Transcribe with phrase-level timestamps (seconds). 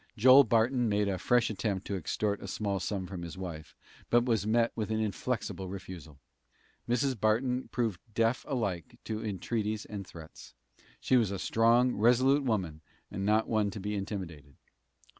[0.17, 3.75] Joel Barton made a fresh attempt to extort a small sum from his wife,
[4.09, 6.17] but was met with an inflexible refusal.
[6.89, 7.19] Mrs.
[7.19, 10.55] Barton proved deaf alike to entreaties and threats.
[10.99, 14.55] She was a strong, resolute woman, and not one to be intimidated.